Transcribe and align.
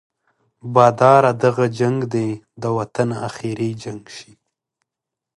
باداره 0.73 1.31
دغه 1.43 1.65
جنګ 1.79 1.99
دې 2.13 2.29
د 2.61 2.63
وطن 2.77 3.09
اخري 3.27 3.69
جنګ 3.83 4.03
شي. 4.17 4.31